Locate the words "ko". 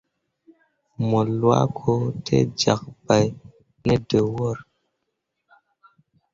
1.77-1.91